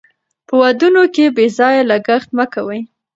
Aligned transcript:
په 0.47 0.53
ودونو 0.61 1.03
کې 1.13 1.25
بې 1.35 1.45
ځایه 1.57 1.81
لګښت 1.91 2.29
مه 2.37 2.45
کوئ. 2.53 2.81